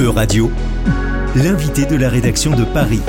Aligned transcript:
E-Radio, 0.00 0.50
l'invité 1.36 1.84
de 1.84 1.96
la 1.96 2.08
rédaction 2.08 2.52
de 2.52 2.64
Paris, 2.64 3.02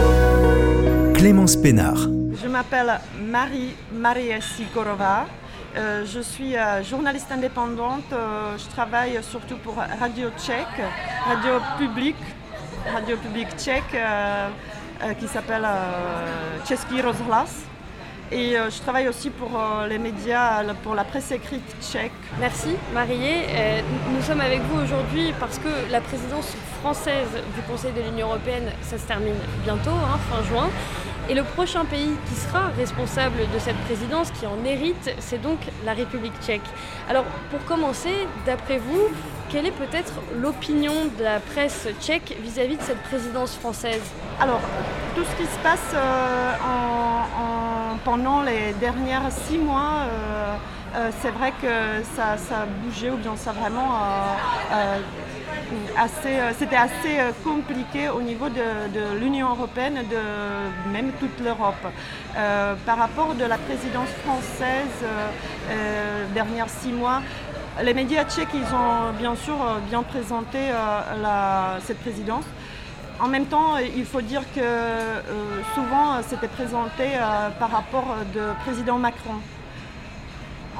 Clémence 1.13 1.55
Pénard. 1.55 2.07
Je 2.43 2.47
m'appelle 2.47 2.99
Marie 3.19 3.73
Maria 3.93 4.41
Sikorova. 4.41 5.25
Euh, 5.75 6.05
je 6.05 6.19
suis 6.19 6.55
euh, 6.55 6.83
journaliste 6.83 7.31
indépendante. 7.31 8.11
Euh, 8.11 8.57
je 8.57 8.67
travaille 8.69 9.19
surtout 9.23 9.55
pour 9.57 9.75
Radio 9.75 10.29
Tchèque, 10.37 10.81
radio 11.25 11.53
publique, 11.77 12.23
radio 12.93 13.17
publique 13.17 13.49
tchèque 13.57 13.97
qui 15.19 15.27
s'appelle 15.27 15.67
Český 16.67 17.01
rozhlas. 17.01 17.65
Et 18.31 18.55
je 18.55 18.81
travaille 18.81 19.07
aussi 19.07 19.29
pour 19.29 19.51
les 19.87 19.99
médias, 19.99 20.63
pour 20.81 20.95
la 20.95 21.03
presse 21.03 21.31
écrite 21.31 21.75
tchèque. 21.81 22.11
Merci 22.39 22.75
Mariée. 22.93 23.83
nous 24.11 24.21
sommes 24.23 24.41
avec 24.41 24.61
vous 24.61 24.81
aujourd'hui 24.81 25.33
parce 25.39 25.59
que 25.59 25.91
la 25.91 26.01
présidence 26.01 26.55
française 26.83 27.29
du 27.55 27.61
Conseil 27.61 27.93
de 27.93 28.01
l'Union 28.01 28.27
européenne, 28.27 28.69
ça 28.81 28.97
se 28.97 29.07
termine 29.07 29.37
bientôt, 29.63 29.91
hein, 29.91 30.19
fin 30.29 30.43
juin. 30.43 30.69
Et 31.29 31.33
le 31.33 31.43
prochain 31.43 31.85
pays 31.85 32.11
qui 32.27 32.35
sera 32.35 32.63
responsable 32.77 33.37
de 33.53 33.59
cette 33.59 33.77
présidence, 33.85 34.31
qui 34.31 34.45
en 34.45 34.61
hérite, 34.65 35.15
c'est 35.19 35.41
donc 35.41 35.59
la 35.85 35.93
République 35.93 36.33
tchèque. 36.43 36.69
Alors 37.09 37.23
pour 37.49 37.63
commencer, 37.63 38.27
d'après 38.45 38.79
vous, 38.79 39.07
quelle 39.49 39.65
est 39.65 39.71
peut-être 39.71 40.11
l'opinion 40.35 40.91
de 41.17 41.23
la 41.23 41.39
presse 41.39 41.87
tchèque 42.01 42.35
vis-à-vis 42.41 42.75
de 42.75 42.81
cette 42.81 43.01
présidence 43.03 43.55
française? 43.55 44.01
Alors, 44.41 44.59
tout 45.15 45.23
ce 45.23 45.41
qui 45.41 45.49
se 45.49 45.59
passe 45.59 45.93
euh, 45.93 46.51
pendant 48.03 48.41
les 48.41 48.73
dernières 48.81 49.31
six 49.31 49.57
mois, 49.57 50.01
euh, 50.01 50.55
euh, 50.95 51.09
c'est 51.21 51.31
vrai 51.31 51.53
que 51.61 52.03
ça, 52.17 52.33
a 52.33 52.65
bougé 52.83 53.09
ou 53.09 53.15
bien 53.15 53.37
ça 53.37 53.51
a 53.51 53.53
vraiment 53.53 53.91
euh, 56.25 56.51
c'était 56.57 56.75
assez 56.75 57.19
euh, 57.19 57.31
compliqué 57.43 58.09
au 58.09 58.21
niveau 58.21 58.47
de, 58.49 59.19
l'Union 59.19 59.49
européenne, 59.51 59.99
de 60.09 60.91
même 60.91 61.11
toute 61.19 61.39
l'Europe. 61.43 61.75
Euh, 62.35 62.75
par 62.85 62.97
rapport 62.97 63.35
de 63.35 63.45
la 63.45 63.57
présidence 63.57 64.09
française, 64.23 64.97
dernières 66.33 66.69
six 66.69 66.91
mois, 66.91 67.21
les 67.81 67.93
médias 67.93 68.25
tchèques, 68.25 68.53
ils 68.53 68.73
ont 68.75 69.11
bien 69.17 69.35
sûr 69.35 69.55
bien 69.89 70.03
présenté 70.03 70.59
cette 71.81 71.99
présidence. 71.99 72.45
En 73.19 73.27
même 73.27 73.45
temps, 73.45 73.77
il 73.77 74.05
faut 74.05 74.21
dire 74.21 74.41
que 74.55 74.61
souvent, 75.73 76.21
c'était 76.27 76.47
présenté 76.47 77.05
par 77.59 77.71
rapport 77.71 78.15
de 78.33 78.41
président 78.63 78.97
Macron 78.97 79.35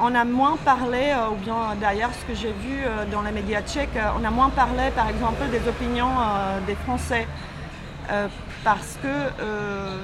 on 0.00 0.14
a 0.14 0.24
moins 0.24 0.56
parlé, 0.64 1.10
euh, 1.10 1.30
ou 1.30 1.36
bien 1.36 1.74
d'ailleurs 1.80 2.10
ce 2.12 2.24
que 2.24 2.34
j'ai 2.34 2.52
vu 2.52 2.82
euh, 2.84 3.04
dans 3.10 3.22
les 3.22 3.30
médias 3.30 3.62
tchèques, 3.62 3.96
euh, 3.96 4.18
on 4.20 4.24
a 4.24 4.30
moins 4.30 4.50
parlé 4.50 4.90
par 4.94 5.08
exemple 5.08 5.42
des 5.50 5.68
opinions 5.68 6.10
des 6.66 6.74
Français. 6.74 7.26
parce 8.64 8.98
que 9.02 9.14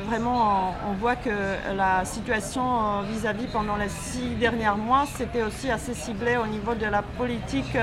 vraiment 0.09 0.75
on, 0.89 0.93
voit 0.95 1.17
que 1.17 1.37
la 1.77 2.05
situation 2.05 3.03
vis-à-vis 3.11 3.47
pendant 3.47 3.77
les 3.77 3.89
six 3.89 4.31
derniers 4.37 4.77
mois, 4.77 5.05
c'était 5.17 5.43
aussi 5.43 5.71
assez 5.71 5.95
ciblé 5.95 6.37
au 6.37 6.47
niveau 6.47 6.75
de 6.75 6.87
la 6.87 7.03
politique 7.03 7.77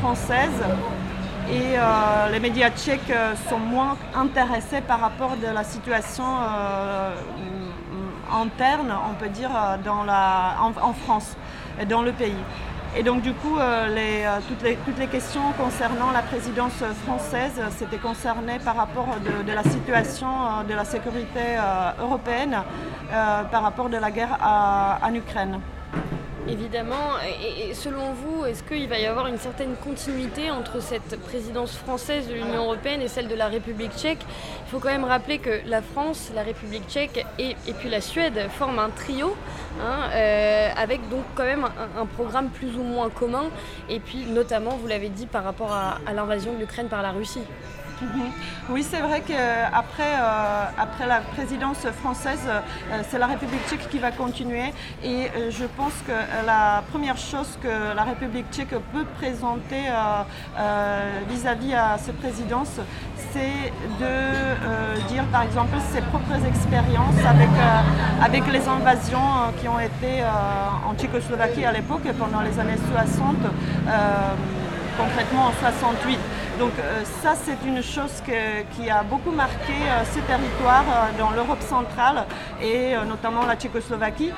française. 0.00 0.60
Et 1.48 1.76
les 2.32 2.40
médias 2.40 2.70
tchèques 2.70 3.14
sont 3.48 3.58
moins 3.58 3.96
intéressés 4.14 4.80
par 4.80 5.00
rapport 5.00 5.36
de 5.36 5.50
la 5.52 5.64
situation 5.64 6.26
interne, 8.32 8.92
on 9.10 9.14
peut 9.14 9.28
dire, 9.28 9.50
euh, 9.54 9.76
en, 10.82 10.92
France, 10.92 11.36
dans 11.88 12.02
le 12.02 12.12
pays. 12.12 12.34
Et 12.96 13.02
donc 13.04 13.22
du 13.22 13.32
coup, 13.32 13.56
euh, 13.56 13.86
euh, 13.88 14.38
toutes, 14.48 14.62
les, 14.62 14.76
toutes, 14.76 14.98
les, 14.98 15.06
questions 15.06 15.52
concernant 15.56 16.10
la 16.10 16.22
présidence 16.22 16.82
française, 17.06 17.60
c'était 17.78 17.98
concerné 17.98 18.58
par 18.58 18.76
rapport 18.76 19.16
de, 19.46 19.52
la 19.52 19.62
situation 19.62 20.28
de 20.68 20.74
la 20.74 20.84
sécurité 20.84 21.56
européenne, 22.00 22.62
par 23.10 23.62
rapport 23.62 23.88
de 23.88 23.96
la 23.96 24.10
guerre 24.10 24.36
en 25.02 25.14
Ukraine. 25.14 25.60
Évidemment. 26.48 27.18
Et, 27.42 27.74
selon 27.74 28.12
vous, 28.12 28.44
est-ce 28.44 28.62
qu'il 28.62 28.88
va 28.88 28.98
y 28.98 29.06
avoir 29.06 29.26
une 29.26 29.38
certaine 29.38 29.74
continuité 29.76 30.50
entre 30.50 30.80
cette 30.80 31.20
présidence 31.20 31.76
française 31.76 32.28
de 32.28 32.34
l'Union 32.34 32.64
européenne 32.64 33.02
et 33.02 33.08
celle 33.08 33.28
de 33.28 33.34
la 33.34 33.48
République 33.48 33.92
tchèque? 33.96 34.20
Il 34.66 34.70
faut 34.70 34.78
quand 34.78 34.88
même 34.88 35.04
rappeler 35.04 35.38
que 35.38 35.60
la 35.66 35.82
France, 35.82 36.30
la 36.34 36.42
République 36.42 36.88
tchèque 36.88 37.24
et, 37.38 37.54
puis 37.78 37.88
la 37.88 38.00
Suède 38.00 38.48
forment 38.50 38.78
un 38.80 38.90
trio, 38.90 39.36
hein, 39.80 40.10
euh, 40.12 40.68
avec 40.76 41.08
donc 41.08 41.24
quand 41.34 41.44
même 41.44 41.66
un, 41.98 42.06
programme 42.06 42.48
plus 42.48 42.76
ou 42.76 42.82
moins 42.82 43.10
commun, 43.10 43.44
et 43.88 44.00
puis 44.00 44.24
notamment, 44.26 44.76
vous 44.76 44.86
l'avez 44.86 45.08
dit, 45.08 45.26
par 45.26 45.44
rapport 45.44 45.72
à 45.72 46.12
l'invasion 46.12 46.52
de 46.54 46.58
l'Ukraine 46.58 46.88
par 46.88 47.02
la 47.02 47.12
Russie. 47.12 47.42
Mhm. 48.00 48.30
Oui, 48.70 48.86
c'est 48.88 49.00
vrai 49.00 49.20
qu'après 49.20 50.14
euh, 50.18 50.64
après 50.78 51.06
la 51.06 51.20
présidence 51.20 51.86
française, 52.00 52.40
euh, 52.48 53.02
c'est 53.08 53.18
la 53.18 53.26
République 53.26 53.60
tchèque 53.68 53.90
qui 53.90 53.98
va 53.98 54.10
continuer. 54.10 54.72
Et 55.04 55.26
euh, 55.26 55.50
je 55.50 55.64
pense 55.76 55.92
que 56.06 56.12
la 56.46 56.82
première 56.90 57.18
chose 57.18 57.58
que 57.62 57.94
la 57.94 58.02
République 58.04 58.46
tchèque 58.50 58.74
peut 58.92 59.04
présenter 59.18 59.82
vis-à-vis 61.28 61.74
à 61.74 61.98
cette 61.98 62.18
présidence, 62.18 62.80
c'est 63.32 63.72
de 64.00 65.08
dire 65.08 65.24
par 65.24 65.42
exemple 65.42 65.76
ses 65.92 66.00
propres 66.00 66.44
expériences 66.46 67.20
avec, 67.26 67.48
avec 68.22 68.52
les 68.52 68.66
invasions 68.68 69.52
qui 69.60 69.68
ont 69.68 69.78
été 69.78 70.22
en 70.88 70.94
Tchécoslovaquie 70.94 71.64
à 71.64 71.72
l'époque 71.72 72.06
pendant 72.18 72.40
les 72.40 72.58
années 72.58 72.80
60 72.92 73.36
concrètement 74.96 75.46
en 75.46 75.52
68. 75.60 76.18
Donc 76.60 76.72
euh, 76.78 77.02
ça, 77.22 77.32
c'est 77.42 77.56
une 77.66 77.82
chose 77.82 78.22
qui 78.76 78.90
a 78.90 79.02
beaucoup 79.02 79.30
marqué 79.30 79.72
euh, 79.72 80.04
ces 80.12 80.20
territoires 80.20 80.84
euh, 80.86 81.18
dans 81.18 81.30
l'Europe 81.30 81.62
centrale 81.62 82.26
et 82.62 82.92
notamment 83.08 83.46
la 83.46 83.56
Tchécoslovaquie. 83.56 84.30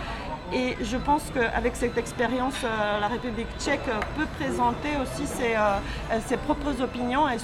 Et 0.55 0.77
je 0.83 0.97
pense 0.97 1.23
qu'avec 1.35 1.77
cette 1.77 1.97
expérience, 1.97 2.55
la 3.01 3.09
République 3.09 3.49
tchèque 3.59 3.85
peut 4.17 4.27
présenter 4.39 4.91
aussi 5.03 5.27
ses, 5.27 6.37
propres 6.37 6.81
opinions 6.83 7.29
et 7.29 7.39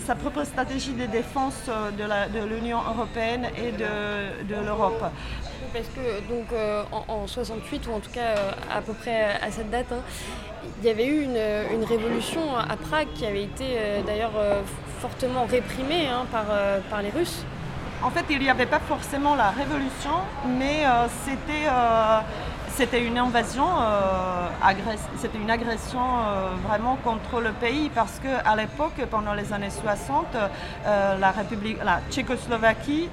sa 0.00 0.14
propre 0.14 0.44
stratégie 0.44 0.92
de 0.92 1.06
défense 1.06 1.70
de 1.96 2.44
l'Union 2.44 2.78
européenne 2.94 3.46
et 3.56 3.72
de, 3.72 4.64
l'Europe. 4.64 5.02
Parce 5.72 5.86
que 5.88 6.20
donc 6.28 6.46
en, 7.08 7.26
68 7.26 7.86
ou 7.86 7.92
en 7.92 8.00
tout 8.00 8.10
cas 8.10 8.34
à 8.70 8.80
peu 8.82 8.92
près 8.92 9.38
à 9.40 9.50
cette 9.50 9.70
date, 9.70 9.92
hein, 9.92 10.02
il 10.80 10.86
y 10.86 10.90
avait 10.90 11.06
eu 11.06 11.22
une, 11.22 11.84
révolution 11.84 12.56
à 12.56 12.76
Prague 12.76 13.08
qui 13.14 13.26
avait 13.26 13.44
été 13.44 13.64
euh, 13.76 14.02
d'ailleurs 14.06 14.32
euh, 14.36 14.60
fortement 15.00 15.44
réprimée 15.44 16.06
hein, 16.06 16.26
euh, 16.34 16.78
par 16.90 17.02
les 17.02 17.10
Russes. 17.10 17.44
En 18.02 18.10
fait, 18.10 18.24
il 18.30 18.38
n'y 18.38 18.48
avait 18.48 18.66
pas 18.66 18.80
forcément 18.80 19.34
la 19.34 19.50
révolution, 19.50 20.10
mais 20.58 20.84
c'était 21.24 21.68
c'était 22.76 23.04
une 23.04 23.18
invasion, 23.18 23.66
euh, 23.80 24.48
c'était 25.18 25.38
une 25.38 25.50
agression 25.50 26.00
euh, 26.00 26.50
vraiment 26.66 26.96
contre 27.02 27.40
le 27.40 27.52
pays 27.52 27.90
parce 27.94 28.18
qu'à 28.18 28.56
l'époque, 28.56 29.00
pendant 29.10 29.34
les 29.34 29.52
années 29.52 29.70
60, 29.70 30.26
euh, 30.34 31.18
la 31.18 31.30
République, 31.30 31.78
la 31.84 32.00
Tchécoslovaquie 32.10 33.08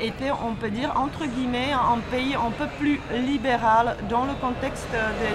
était, 0.00 0.30
on 0.30 0.54
peut 0.54 0.70
dire, 0.70 0.92
entre 0.96 1.26
guillemets, 1.26 1.72
un 1.72 1.98
pays 2.10 2.34
un 2.34 2.50
peu 2.50 2.66
plus 2.78 3.00
libéral 3.12 3.96
dans 4.08 4.24
le 4.24 4.34
contexte 4.34 4.88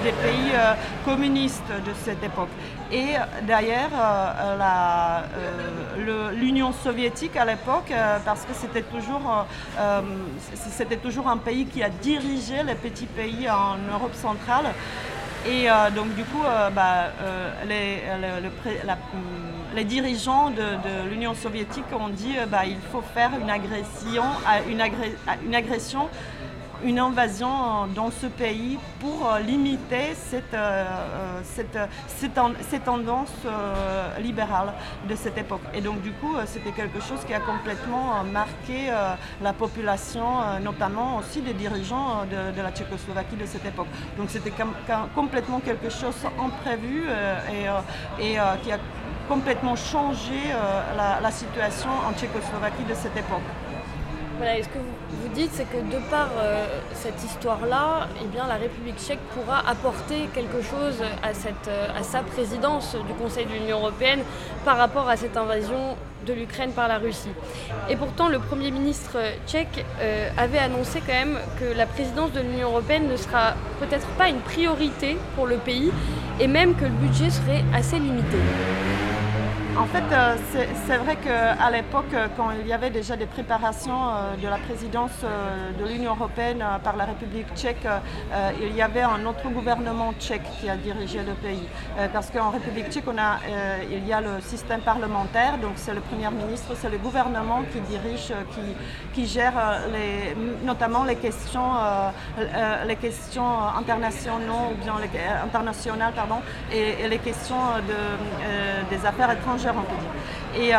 des, 0.04 0.12
pays 0.12 0.52
communistes 1.06 1.64
de 1.70 1.92
cette 2.04 2.24
époque. 2.24 2.50
Et 2.92 3.16
d'ailleurs, 3.44 3.90
l'Union 6.34 6.72
soviétique 6.74 7.38
à 7.38 7.46
l'époque, 7.46 7.92
parce 8.26 8.42
que 8.42 8.54
c'était 8.54 8.84
toujours, 8.84 9.46
c'était 10.54 10.98
toujours 10.98 11.28
un 11.28 11.38
pays 11.38 11.66
qui 11.66 11.82
a 11.84 11.90
dirigé 11.90 12.64
les 12.64 12.76
petits 12.76 13.06
pays 13.06 13.41
en 13.50 13.78
Europe 13.92 14.14
centrale. 14.14 14.74
Et 15.46 15.70
euh, 15.70 15.90
donc 15.90 16.14
du 16.16 16.24
coup, 16.24 16.44
euh, 16.46 16.70
bah, 16.70 17.12
euh, 17.22 17.52
les, 17.68 18.02
les, 19.76 19.84
dirigeants 19.84 20.52
de, 20.52 21.10
l'Union 21.10 21.34
soviétique 21.34 21.86
ont 22.00 22.10
dit 22.10 22.36
bah, 22.48 22.66
il 22.66 22.78
faut 22.92 23.02
faire 23.02 23.32
une 23.42 23.50
agression 23.50 24.24
une 26.84 27.00
invasion 27.00 27.88
dans 27.96 28.12
ce 28.12 28.28
pays 28.28 28.78
pour 29.00 29.28
euh, 29.28 29.40
limiter 29.40 30.14
cette, 30.16 30.54
euh, 30.54 30.86
euh, 30.86 31.40
cette, 31.44 31.78
cette, 32.08 32.84
tendance 32.84 33.32
libérale 34.20 34.74
de 35.08 35.16
cette 35.16 35.38
époque. 35.38 35.62
Et 35.74 35.82
donc 35.82 36.02
du 36.02 36.12
coup, 36.14 36.36
c'était 36.46 36.72
quelque 36.72 37.00
chose 37.00 37.20
qui 37.26 37.34
a 37.34 37.40
complètement 37.40 38.24
marqué 38.24 38.92
la 39.42 39.54
population, 39.54 40.24
notamment 40.64 41.18
aussi 41.18 41.42
des 41.42 41.54
dirigeants 41.54 42.26
de, 42.30 42.62
la 42.62 42.72
Tchécoslovaquie 42.72 43.36
de 43.36 43.46
cette 43.46 43.66
époque. 43.66 43.88
Donc 44.18 44.30
c'était 44.30 44.54
complètement 45.14 45.60
quelque 45.60 45.90
chose 45.90 46.16
imprévu 46.44 47.04
et, 47.52 48.26
et 48.26 48.38
qui 48.64 48.72
a 48.72 48.80
complètement 49.28 49.76
changé 49.76 50.40
la 50.98 51.32
situation 51.32 51.90
en 52.08 52.14
Tchécoslovaquie 52.14 52.86
de 52.90 52.96
cette 52.96 53.18
époque. 53.18 53.61
Voilà, 54.44 54.58
ce 54.64 54.70
que 54.70 54.80
vous, 54.80 55.30
dites, 55.36 55.52
c'est 55.54 55.70
que 55.70 55.78
de 55.78 56.02
par 56.10 56.30
euh, 56.36 56.66
cette 56.96 57.24
histoire-là, 57.24 58.08
eh 58.20 58.36
la 58.36 58.56
République 58.56 58.98
tchèque 58.98 59.20
pourra 59.36 59.60
apporter 59.70 60.28
quelque 60.34 60.64
chose 60.64 61.00
euh, 61.00 61.88
à 61.94 62.02
sa 62.02 62.22
présidence 62.24 62.96
du 63.08 63.14
Conseil 63.14 63.46
de 63.46 63.52
l'Union 63.52 63.78
européenne 63.78 64.22
par 64.66 64.78
rapport 64.78 65.08
à 65.08 65.16
cette 65.16 65.38
invasion 65.38 65.96
de 66.26 66.34
l'Ukraine 66.34 66.72
par 66.72 66.88
la 66.88 66.98
Russie. 66.98 67.30
Et 67.88 67.96
pourtant, 67.96 68.30
le 68.30 68.40
Premier 68.40 68.72
ministre 68.72 69.16
tchèque 69.46 69.86
euh, 70.00 70.28
avait 70.40 70.58
annoncé 70.58 71.02
quand 71.06 71.14
même 71.14 71.38
que 71.60 71.78
la 71.78 71.86
présidence 71.86 72.32
de 72.32 72.40
l'Union 72.40 72.70
européenne 72.70 73.08
ne 73.08 73.18
sera 73.18 73.54
peut-être 73.80 74.08
pas 74.18 74.28
une 74.28 74.40
priorité 74.40 75.18
pour 75.36 75.46
le 75.46 75.58
pays 75.58 75.92
et 76.40 76.48
même 76.48 76.74
que 76.74 76.86
le 76.86 76.90
budget 76.90 77.30
serait 77.30 77.64
assez 77.76 78.00
limité. 78.00 78.38
En 79.78 79.86
fait, 79.86 80.04
euh, 80.12 80.36
c'est 80.86 80.98
vrai 80.98 81.16
qu'à 81.16 81.72
l'époque, 81.72 82.14
euh, 82.14 82.28
quand 82.36 82.52
il 82.52 82.68
y 82.68 82.74
avait 82.74 82.90
déjà 82.90 83.16
des 83.16 83.26
préparations 83.26 84.10
euh, 84.10 84.36
de 84.36 84.48
la 84.48 84.58
présidence 84.58 85.12
de 85.22 85.86
l'Union 85.88 86.12
européenne 86.12 86.64
par 86.84 86.98
la 86.98 87.06
République 87.06 87.48
tchèque, 87.56 87.88
il 88.62 88.76
y 88.76 88.82
avait 88.82 89.02
un 89.02 89.26
autre 89.26 89.48
gouvernement 89.50 90.14
tchèque 90.20 90.44
qui 90.60 90.70
a 90.70 90.76
dirigé 90.76 91.20
le 91.20 91.34
pays. 91.34 91.68
Parce 92.12 92.30
qu'en 92.30 92.50
République 92.50 92.90
tchèque, 92.90 93.06
il 93.92 94.08
y 94.08 94.14
a 94.14 94.22
le 94.22 94.42
système 94.42 94.82
parlementaire, 94.82 95.58
donc 95.58 95.74
c'est 95.76 95.94
le 95.94 96.02
Premier 96.02 96.30
ministre, 96.32 96.74
c'est 96.76 96.90
le 96.90 96.98
gouvernement 96.98 97.62
qui 97.72 97.80
dirige, 97.82 98.34
qui, 99.14 99.26
gère 99.26 99.54
notamment 100.64 101.04
les 101.04 101.16
questions, 101.16 101.72
les 102.88 102.96
questions 102.96 103.64
internationales, 103.78 104.42
internationales 105.44 106.14
et, 106.72 107.08
les 107.08 107.20
questions 107.20 107.64
de, 107.88 108.96
des 108.96 109.06
affaires 109.06 109.32
étrangères 109.32 109.61
et, 110.58 110.76
euh, 110.76 110.78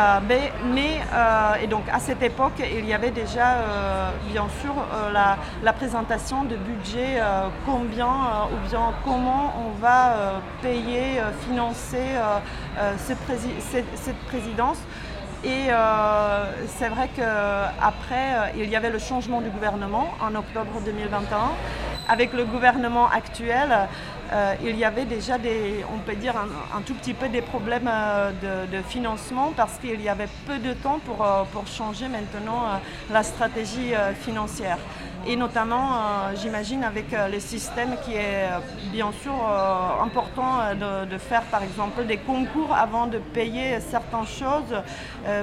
mais, 0.65 1.01
euh, 1.13 1.55
et 1.61 1.67
donc 1.67 1.83
à 1.91 1.99
cette 1.99 2.21
époque, 2.21 2.53
il 2.59 2.85
y 2.85 2.93
avait 2.93 3.09
déjà 3.11 3.53
euh, 3.53 4.09
bien 4.31 4.45
sûr 4.61 4.73
la, 5.11 5.73
présentation 5.73 6.43
de 6.43 6.55
budget, 6.55 7.19
combien 7.65 8.47
ou 8.51 8.69
bien 8.69 8.93
comment 9.03 9.53
on 9.57 9.81
va 9.81 10.41
payer, 10.61 11.19
financer 11.47 12.05
cette, 12.97 13.17
présidence. 14.27 14.77
Et 15.43 15.69
c'est 16.67 16.89
vrai 16.89 17.09
qu'après, 17.15 18.53
il 18.55 18.69
y 18.69 18.75
avait 18.75 18.91
le 18.91 18.99
changement 18.99 19.41
du 19.41 19.49
gouvernement 19.49 20.11
en 20.21 20.35
octobre 20.35 20.79
2021. 20.85 21.37
Avec 22.07 22.33
le 22.33 22.45
gouvernement 22.45 23.09
actuel, 23.09 23.87
euh, 24.33 24.55
il 24.63 24.77
y 24.77 24.83
avait 24.83 25.05
déjà 25.05 25.37
des, 25.37 25.85
on 25.93 25.99
peut 25.99 26.15
dire 26.15 26.33
un, 26.37 26.81
tout 26.81 26.95
petit 26.95 27.13
peu 27.13 27.29
des 27.29 27.41
problèmes 27.41 27.89
euh, 27.91 28.31
de, 28.71 28.81
financement 28.81 29.53
parce 29.55 29.77
qu'il 29.77 30.01
y 30.01 30.09
avait 30.09 30.27
peu 30.47 30.57
de 30.57 30.73
temps 30.73 30.99
pour, 31.05 31.23
euh, 31.23 31.43
pour 31.51 31.67
changer 31.67 32.07
maintenant 32.07 32.63
la 33.11 33.23
stratégie 33.23 33.93
financière. 34.21 34.77
Et 35.25 35.35
notamment, 35.35 36.33
j'imagine, 36.35 36.83
avec 36.83 37.05
le 37.11 37.39
système 37.39 37.95
qui 38.03 38.15
est 38.15 38.49
bien 38.91 39.11
sûr 39.21 39.33
important 40.01 40.73
de, 41.09 41.17
faire, 41.17 41.43
par 41.43 41.63
exemple, 41.63 42.05
des 42.05 42.17
concours 42.17 42.73
avant 42.73 43.07
de 43.07 43.19
payer 43.19 43.79
certaines 43.79 44.27
choses. 44.27 44.75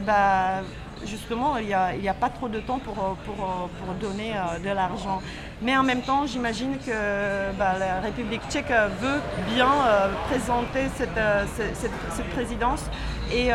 Bah, 0.07 0.63
justement, 1.05 1.57
il 1.57 1.67
n'y 1.67 1.75
a, 2.09 2.15
pas 2.15 2.29
trop 2.29 2.49
de 2.49 2.61
temps 2.61 2.79
pour, 2.79 2.95
pour, 2.95 3.95
donner 4.01 4.33
euh, 4.35 4.59
de 4.59 4.75
l'argent. 4.75 5.21
Mais 5.63 5.77
en 5.77 5.83
même 5.83 6.03
temps, 6.03 6.27
j'imagine 6.27 6.77
que 6.79 7.53
bah, 7.59 7.75
la 7.79 8.01
République 8.01 8.43
tchèque 8.49 8.73
veut 9.01 9.21
bien 9.55 9.69
euh, 9.69 10.09
présenter 10.29 10.87
euh, 11.17 11.45
cette, 11.75 12.31
présidence 12.31 12.85
et 13.33 13.51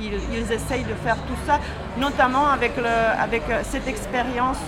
ils, 0.00 0.52
essayent 0.52 0.84
de 0.84 0.94
faire 0.94 1.16
tout 1.16 1.36
ça, 1.46 1.58
notamment 1.98 2.46
avec 2.48 2.72
cette 3.64 3.88
expérience 3.88 4.58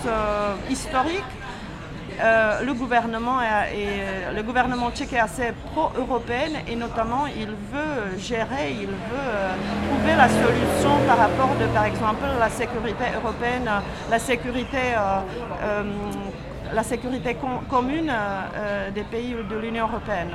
historique 0.69 1.23
euh, 2.19 2.63
le, 2.63 2.73
gouvernement 2.73 3.41
est, 3.41 4.33
le 4.33 4.43
gouvernement 4.43 4.91
tchèque 4.91 5.13
est 5.13 5.19
assez 5.19 5.53
pro-européenne 5.71 6.57
et 6.67 6.75
notamment 6.75 7.25
il 7.27 7.47
veut 7.47 8.17
gérer, 8.17 8.71
il 8.71 8.87
veut 8.87 9.27
euh, 9.27 9.53
trouver 9.87 10.15
la 10.15 10.29
solution 10.29 11.05
par 11.07 11.17
rapport 11.17 11.55
de, 11.59 11.65
par 11.67 11.85
exemple, 11.85 12.25
la 12.39 12.49
sécurité 12.49 13.05
européenne, 13.15 13.69
la 14.09 14.19
sécurité, 14.19 14.77
euh, 14.97 15.83
la 16.73 16.83
sécurité 16.83 17.37
commune 17.69 18.11
des 18.93 19.03
pays 19.03 19.35
de 19.49 19.55
l'Union 19.57 19.87
européenne. 19.87 20.31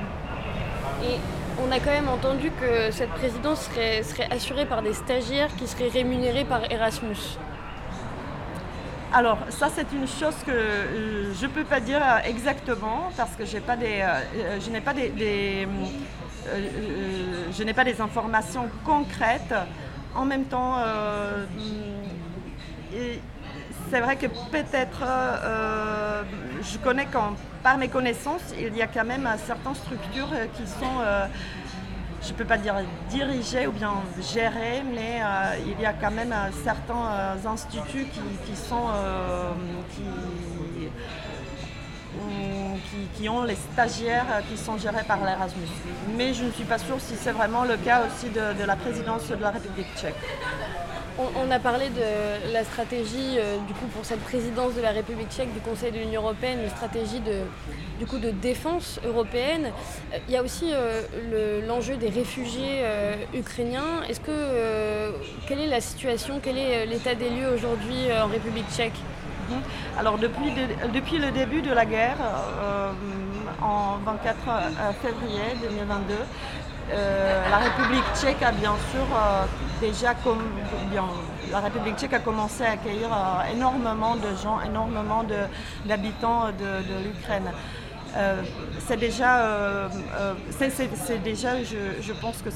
Et 1.03 1.17
on 1.63 1.71
a 1.73 1.79
quand 1.81 1.91
même 1.91 2.09
entendu 2.09 2.51
que 2.51 2.91
cette 2.91 3.11
présidence 3.11 3.69
serait 3.69 4.29
assurée 4.31 4.67
par 4.67 4.83
des 4.83 4.95
stagiaires 4.95 5.55
qui 5.57 5.67
seraient 5.67 5.89
rémunérés 5.89 6.45
par 6.45 6.71
Erasmus. 6.71 7.39
Alors 9.13 9.39
ça 9.49 9.69
c'est 9.75 9.91
une 9.93 10.07
chose 10.07 10.35
que 10.45 10.51
euh, 10.51 11.33
je 11.35 11.47
ne 11.47 11.51
peux 11.51 11.65
pas 11.65 11.81
dire 11.81 12.01
euh, 12.03 12.19
exactement 12.29 13.11
parce 13.17 13.35
que 13.37 13.45
pas 13.61 13.75
des, 13.75 14.03
euh, 14.03 14.61
je 14.61 14.71
n'ai 14.71 14.83
pas 14.83 14.93
des, 14.93 15.67
pas 17.73 17.85
des 17.85 18.01
informations 18.01 18.69
concrètes. 18.85 19.55
En 20.15 20.25
même 20.25 20.45
temps, 20.45 20.77
c'est 23.91 24.01
vrai 24.01 24.17
que 24.17 24.27
peut-être, 24.27 25.05
je 26.63 26.79
connais 26.79 27.07
quand, 27.07 27.35
par 27.63 27.79
mes 27.79 27.89
connaissances, 27.89 28.53
il 28.59 28.77
y 28.77 28.83
a 28.83 28.87
quand 28.89 29.05
même 29.05 29.29
certaines 29.47 29.75
structures 29.75 30.31
qui 30.57 30.67
sont 30.67 30.99
je 32.23 32.33
ne 32.33 32.39
peux 32.39 32.45
pas 32.45 32.59
dire 32.59 32.75
diriger 33.09 33.67
ou 33.67 33.73
bien 33.73 33.95
gérer, 34.21 34.83
mais 34.85 35.21
euh, 35.23 35.57
il 35.67 35.81
y 35.81 35.87
a 35.87 35.93
quand 35.93 36.11
même 36.11 36.33
euh, 36.33 36.51
certains 36.65 37.07
euh, 37.11 37.47
instituts 37.47 38.07
qui, 38.13 38.21
qui, 43.15 43.29
ont 43.29 43.43
les 43.45 43.55
stagiaires 43.55 44.43
qui 44.51 44.57
sont 44.57 44.79
gérés 44.79 45.05
par 45.07 45.25
l'Erasmus. 45.25 45.69
Mais 46.17 46.35
je 46.35 46.45
ne 46.45 46.51
suis 46.51 46.65
pas 46.65 46.79
sûre 46.79 46.97
si 46.99 47.15
c'est 47.17 47.33
vraiment 47.33 47.65
le 47.65 47.77
cas 47.77 48.03
aussi 48.07 48.31
de 48.31 48.65
la 48.65 48.77
présidence 48.77 49.29
de 49.29 49.35
la 49.37 49.51
République 49.51 49.89
tchèque. 49.97 50.15
On, 51.19 51.51
a 51.51 51.59
parlé 51.59 51.89
de 51.89 52.53
la 52.53 52.63
stratégie 52.63 53.39
euh, 53.39 53.57
du 53.67 53.75
coup 53.75 53.87
pour 53.87 54.05
cette 54.05 54.21
présidence 54.21 54.75
de 54.75 54.81
la 54.81 54.93
République 54.93 55.29
tchèque 55.33 55.53
du 55.53 55.59
Conseil 55.59 55.91
de 55.91 55.99
l'Union 55.99 56.23
européenne, 56.23 56.61
une 56.63 56.71
stratégie 56.71 57.19
de, 57.19 57.41
du 57.99 58.07
coup, 58.07 58.19
de 58.19 58.31
défense 58.31 59.01
européenne. 59.05 59.73
Euh, 60.13 60.19
il 60.29 60.35
y 60.35 60.37
a 60.37 60.45
aussi 60.45 60.71
euh, 60.73 61.67
l'enjeu 61.67 61.97
des 61.97 62.09
réfugiés 62.09 62.85
ukrainiens. 63.35 64.05
Est-ce 64.09 64.21
que 64.21 65.13
quelle 65.49 65.59
est 65.59 65.67
la 65.67 65.81
situation, 65.81 66.41
quel 66.41 66.57
est 66.57 66.87
l'état 66.87 67.17
des 67.17 67.31
lieux 67.31 67.49
aujourd'hui 67.53 68.07
en 68.23 68.29
République 68.29 68.71
tchèque? 68.71 69.01
Mhm. 69.51 69.63
alors 69.99 70.19
depuis, 70.19 70.53
depuis, 70.93 71.19
le 71.19 71.31
début 71.31 71.63
de 71.63 71.73
la 71.73 71.87
guerre, 71.87 72.19
en 73.63 73.97
24 74.05 74.37
février 75.01 75.41
2022, 75.63 76.15
euh, 76.91 77.51
la 77.51 77.59
République 77.59 78.05
tchèque 78.15 78.43
a 78.43 78.51
bien 78.53 78.75
sûr 78.91 79.05
euh, 79.15 79.45
déjà 79.81 80.15
la 81.51 81.61
République 81.61 81.97
tchèque 81.97 82.13
a 82.15 82.19
commencé 82.19 82.63
à 82.63 82.73
accueillir 82.73 83.09
euh, 83.13 83.53
énormément 83.55 84.17
de 84.17 84.29
gens, 84.43 84.61
énormément 84.61 85.25
d'habitants 85.87 86.47
de, 86.49 87.05
l'Ukraine. 87.05 87.51
C'est 88.87 88.97
déjà, 88.97 89.89
c'est 90.51 91.23
déjà, 91.23 91.63
je, 91.63 92.03
je, 92.03 92.13
pense 92.13 92.43
que 92.43 92.51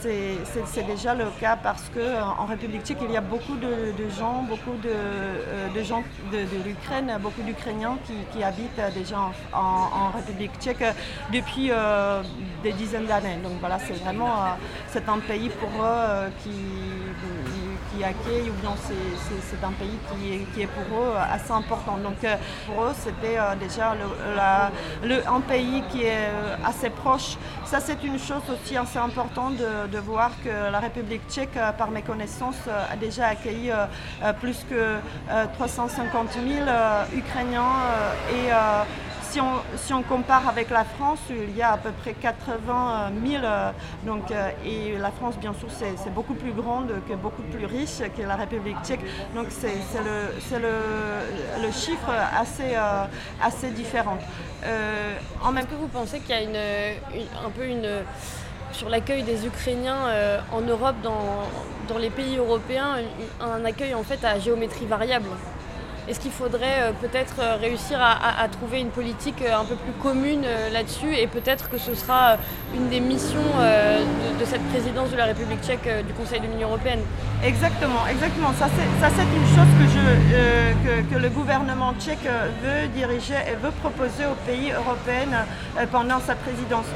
c'est, 0.00 0.38
c'est 0.66 0.86
déjà 0.86 1.14
le 1.14 1.26
cas 1.40 1.56
parce 1.56 1.90
qu'en 1.94 2.46
République 2.46 2.84
tchèque, 2.84 2.98
il 3.02 3.12
y 3.12 3.16
a 3.16 3.20
beaucoup 3.20 3.56
de, 3.56 4.08
gens, 4.18 4.42
beaucoup 4.42 4.76
de, 4.82 4.90
euh, 4.90 5.84
gens 5.84 6.02
de, 6.32 6.38
l'Ukraine, 6.64 7.18
beaucoup 7.20 7.42
d'Ukrainiens 7.42 7.98
qui, 8.32 8.42
habitent 8.42 8.80
déjà 8.94 9.30
en, 9.52 10.10
République 10.14 10.52
tchèque 10.60 10.84
depuis 11.32 11.70
euh, 11.70 12.22
des 12.62 12.72
dizaines 12.72 13.06
d'années. 13.06 13.38
Donc 13.42 13.54
voilà, 13.60 13.78
c'est 13.78 13.94
vraiment 14.04 14.28
euh, 14.28 14.48
c'est 14.88 15.08
un 15.08 15.18
pays 15.18 15.48
pour 15.48 15.70
eux 15.82 16.30
qui 16.42 16.50
qui 17.98 18.04
accueille, 18.04 18.50
ou 18.50 18.52
bien 18.60 18.74
c'est 18.76 19.64
un 19.64 19.72
pays 19.72 19.98
qui 20.54 20.62
est, 20.62 20.66
pour 20.66 21.00
eux 21.00 21.14
assez 21.16 21.50
important. 21.50 21.96
Donc 21.98 22.22
euh, 22.24 22.36
pour 22.66 22.84
eux, 22.84 22.92
c'était 22.94 23.38
euh, 23.38 23.54
déjà 23.56 23.94
le, 25.02 25.26
un 25.26 25.40
pays 25.40 25.82
qui 25.90 26.04
est 26.04 26.28
euh, 26.28 26.56
assez 26.64 26.90
proche. 26.90 27.36
Ça, 27.64 27.80
c'est 27.80 28.02
une 28.04 28.18
chose 28.18 28.42
aussi 28.50 28.76
assez 28.76 28.98
importante 28.98 29.56
de, 29.56 29.98
voir 29.98 30.30
que 30.44 30.70
la 30.70 30.78
République 30.78 31.22
tchèque, 31.28 31.58
par 31.76 31.90
mes 31.90 32.02
connaissances, 32.02 32.62
a 32.68 32.96
déjà 32.96 33.26
accueilli 33.26 33.70
plus 34.40 34.64
que 34.70 34.96
350 35.54 36.28
000 36.32 36.66
Ukrainiens 37.14 37.74
et 38.30 38.50
si 39.30 39.92
on, 39.92 40.02
compare 40.02 40.48
avec 40.48 40.70
la 40.70 40.84
France, 40.84 41.18
il 41.30 41.54
y 41.56 41.62
a 41.62 41.72
à 41.72 41.76
peu 41.76 41.90
près 41.90 42.14
80 42.14 43.12
000. 43.26 43.42
Donc, 44.04 44.30
euh, 44.30 44.50
et 44.64 44.96
la 44.98 45.10
France, 45.10 45.36
bien 45.36 45.52
sûr, 45.54 45.68
c'est 45.70 46.12
beaucoup 46.14 46.34
plus 46.34 46.52
grande, 46.52 46.92
que 47.08 47.14
beaucoup 47.14 47.42
plus 47.42 47.66
riche 47.66 47.98
que 48.16 48.22
la 48.22 48.36
République 48.36 48.76
tchèque. 48.84 49.00
Donc 49.34 49.46
c'est 49.50 49.68
le, 50.58 51.62
le, 51.62 51.72
chiffre 51.72 52.10
assez, 52.10 52.74
euh, 52.74 53.04
assez 53.42 53.70
différent. 53.70 54.18
Euh, 54.64 55.14
en 55.42 55.52
même... 55.52 55.66
Que 55.68 55.74
vous 55.74 55.88
pensez 55.88 56.20
qu'il 56.20 56.30
y 56.30 56.38
a 56.38 56.42
une, 56.42 56.56
un 56.56 57.50
peu 57.50 57.66
une 57.66 57.86
sur 58.72 58.88
l'accueil 58.88 59.22
des 59.22 59.44
Ukrainiens 59.44 60.08
en 60.50 60.62
Europe, 60.62 60.96
dans, 61.02 61.42
dans, 61.88 61.98
les 61.98 62.08
pays 62.08 62.38
européens, 62.38 62.96
un 63.40 63.64
accueil 63.66 63.94
en 63.94 64.02
fait 64.02 64.24
à 64.24 64.38
géométrie 64.38 64.86
variable? 64.86 65.28
Est-ce 66.08 66.20
qu'il 66.20 66.32
faudrait 66.32 66.80
euh, 66.80 66.92
peut-être 66.92 67.34
euh, 67.38 67.56
réussir 67.56 67.98
à, 68.00 68.48
trouver 68.48 68.80
une 68.80 68.88
politique 68.88 69.42
euh, 69.42 69.54
un 69.54 69.64
peu 69.66 69.74
plus 69.74 69.92
commune 70.02 70.42
là-dessus 70.72 71.14
et 71.14 71.26
peut-être 71.26 71.68
que 71.68 71.76
ce 71.76 71.94
sera 71.94 72.38
une 72.74 72.88
des 72.88 73.00
missions 73.00 73.38
de, 74.38 74.44
cette 74.44 74.62
présidence 74.68 75.10
de 75.10 75.16
la 75.16 75.26
République 75.26 75.62
tchèque 75.62 75.88
du 76.06 76.14
Conseil 76.14 76.40
de 76.40 76.46
l'Union 76.46 76.68
européenne? 76.68 77.00
Exactement, 77.44 78.06
exactement. 78.10 78.52
Ça 78.58 78.68
c'est 78.74 79.22
une 79.22 79.48
chose 79.54 79.68
que, 81.10 81.18
le 81.18 81.28
gouvernement 81.28 81.92
tchèque 82.00 82.26
veut 82.62 82.88
diriger 82.94 83.34
et 83.34 83.54
veut 83.56 83.72
proposer 83.82 84.24
aux 84.26 84.38
pays 84.46 84.72
européens 84.72 85.44
pendant 85.92 86.20
sa 86.20 86.34
présidence. 86.34 86.86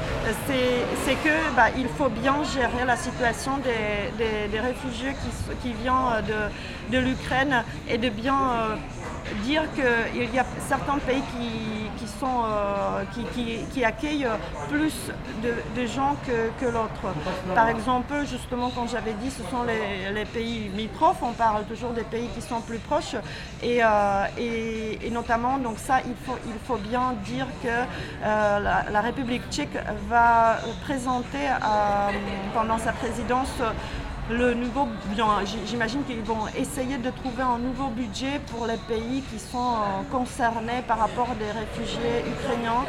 C'est 0.43 1.15
que 1.23 1.55
bah, 1.55 1.67
il 1.77 1.87
faut 1.87 2.09
bien 2.09 2.37
gérer 2.43 2.85
la 2.85 2.97
situation 2.97 3.51
des, 3.57 4.59
réfugiés 4.59 5.13
qui, 5.61 5.73
viennent 5.73 6.23
de 6.91 6.97
l'Ukraine 6.97 7.63
et 7.89 7.97
de 7.97 8.09
bien 8.09 8.77
dire 9.43 9.63
qu'il 9.73 10.33
y 10.33 10.39
a 10.39 10.45
certains 10.67 10.97
pays 10.99 11.23
qui, 11.97 12.07
sont, 12.07 12.43
euh, 12.45 13.03
qui, 13.73 13.83
accueillent 13.83 14.27
plus 14.69 14.93
de, 15.41 15.85
gens 15.85 16.15
que, 16.25 16.65
l'autre. 16.65 17.13
Par 17.53 17.69
exemple, 17.69 18.13
justement, 18.29 18.71
quand 18.75 18.87
j'avais 18.87 19.13
dit 19.13 19.29
ce 19.29 19.43
sont 19.43 19.63
les, 19.63 20.25
pays 20.25 20.69
limitrophes, 20.69 21.21
on 21.21 21.33
parle 21.33 21.63
toujours 21.65 21.91
des 21.91 22.03
pays 22.03 22.27
qui 22.33 22.41
sont 22.41 22.61
plus 22.61 22.79
proches. 22.79 23.15
Et, 23.61 23.83
euh, 23.83 24.25
et, 24.37 25.09
notamment, 25.11 25.57
donc 25.57 25.77
ça, 25.77 25.99
il 26.05 26.15
faut, 26.25 26.37
il 26.45 26.59
faut 26.65 26.77
bien 26.77 27.13
dire 27.25 27.47
que 27.61 27.67
euh, 27.67 28.59
la, 28.59 29.01
République 29.01 29.43
tchèque 29.51 29.77
va 30.09 30.59
présenter 30.85 31.49
pendant 32.53 32.77
sa 32.77 32.93
présidence 32.93 33.61
le 34.37 34.53
nouveau, 34.53 34.87
j'imagine 35.65 36.03
qu'ils 36.03 36.21
vont 36.21 36.47
essayer 36.57 36.97
de 36.97 37.09
trouver 37.09 37.43
un 37.43 37.57
nouveau 37.57 37.87
budget 37.87 38.39
pour 38.51 38.65
les 38.65 38.77
pays 38.87 39.21
qui 39.31 39.39
sont 39.39 39.57
euh, 39.57 40.11
concernés 40.11 40.81
par 40.87 40.99
rapport 40.99 41.29
des 41.39 41.51
réfugiés 41.51 42.23
ukrainiens, 42.27 42.85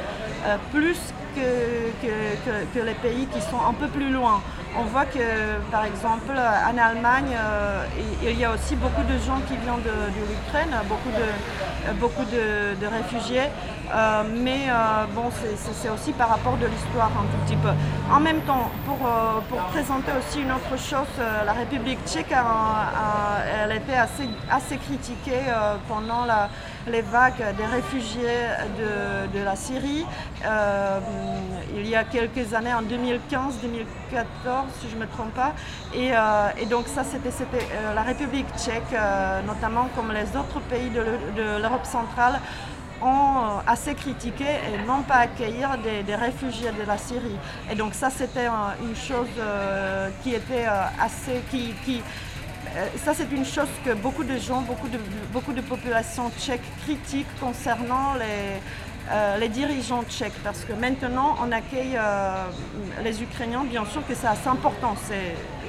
euh, 0.46 0.56
plus 0.72 0.98
que, 1.36 2.80
les 2.80 2.94
pays 2.94 3.26
qui 3.26 3.40
sont 3.40 3.60
un 3.68 3.72
peu 3.74 3.88
plus 3.88 4.10
loin. 4.10 4.40
On 4.78 4.84
voit 4.84 5.04
que, 5.04 5.26
par 5.70 5.84
exemple, 5.84 6.32
en 6.32 6.78
Allemagne, 6.78 7.36
euh, 7.36 7.84
il 8.22 8.38
y 8.38 8.44
a 8.44 8.52
aussi 8.52 8.76
beaucoup 8.76 9.02
de 9.02 9.18
gens 9.18 9.40
qui 9.46 9.56
viennent 9.56 9.82
de, 9.82 9.96
l'Ukraine, 10.30 10.74
beaucoup 10.88 11.10
de, 11.10 11.92
beaucoup 12.00 12.24
de, 12.24 12.86
réfugiés. 12.86 13.48
Euh, 13.92 14.22
mais 14.34 14.66
euh, 14.68 15.04
bon, 15.14 15.30
c'est 15.72 15.90
aussi 15.90 16.12
par 16.12 16.30
rapport 16.30 16.56
de 16.56 16.66
l'histoire 16.66 17.10
un 17.18 17.26
tout 17.30 17.44
petit 17.46 17.56
peu. 17.56 17.70
En 18.12 18.20
même 18.20 18.40
temps, 18.42 18.70
pour, 18.86 18.98
pour 19.48 19.58
présenter 19.70 20.12
aussi 20.18 20.42
une 20.42 20.52
autre 20.52 20.78
chose, 20.78 21.06
la 21.44 21.52
République 21.52 21.98
tchèque, 22.06 22.32
a, 22.32 23.42
elle 23.62 23.72
était 23.72 23.94
assez, 23.94 24.28
assez 24.50 24.76
critiquée 24.76 25.42
pendant 25.88 26.26
les 26.86 27.02
vagues 27.02 27.44
des 27.56 27.66
réfugiés 27.66 28.44
de, 28.78 29.38
de 29.38 29.44
la 29.44 29.56
Syrie. 29.56 30.06
il 31.74 31.86
y 31.88 31.94
a 31.94 32.04
quelques 32.04 32.54
années, 32.54 32.74
en 32.74 32.82
2015-2014, 32.82 34.64
si 34.80 34.88
je 34.90 34.96
ne 34.96 35.00
me 35.00 35.06
trompe 35.06 35.34
pas. 35.34 35.52
Et, 35.94 36.10
euh, 36.12 36.66
donc 36.68 36.86
ça, 36.88 37.04
c'était 37.04 37.28
euh, 37.28 37.94
la 37.94 38.02
République 38.02 38.46
tchèque, 38.56 38.82
euh, 38.92 39.42
notamment 39.42 39.88
comme 39.94 40.12
les 40.12 40.36
autres 40.36 40.60
pays 40.68 40.90
de 40.90 41.60
l'Europe 41.62 41.84
centrale, 41.84 42.40
ont 43.04 43.60
assez 43.66 43.94
critiqué 43.94 44.44
et 44.44 44.86
non 44.86 45.02
pas 45.02 45.16
accueillir 45.16 45.78
des, 45.78 46.14
réfugiés 46.14 46.70
de 46.72 46.86
la 46.86 46.98
Syrie. 46.98 47.38
Et 47.70 47.74
donc 47.74 47.94
ça, 47.94 48.10
c'était 48.10 48.46
une 48.82 48.96
chose 48.96 49.28
qui 50.22 50.34
était 50.34 50.66
assez... 51.00 51.42
Qui, 51.50 52.02
ça, 53.04 53.14
c'est 53.14 53.30
une 53.30 53.44
chose 53.44 53.68
que 53.84 53.92
beaucoup 53.92 54.24
de 54.24 54.36
gens, 54.38 54.62
beaucoup 54.62 54.88
de, 54.88 54.98
beaucoup 55.32 55.52
de 55.52 55.60
populations 55.60 56.30
tchèques 56.38 56.64
critiquent 56.84 57.38
concernant 57.38 58.14
les, 58.14 58.60
euh, 59.10 59.36
les 59.36 59.50
dirigeants 59.50 60.02
tchèques, 60.04 60.42
parce 60.42 60.64
que 60.64 60.72
maintenant 60.72 61.36
on 61.42 61.52
accueille 61.52 61.94
euh, 61.94 62.46
les 63.02 63.22
Ukrainiens, 63.22 63.64
bien 63.64 63.84
sûr 63.84 64.06
que 64.06 64.14
c'est 64.14 64.26
assez 64.26 64.48
important, 64.48 64.94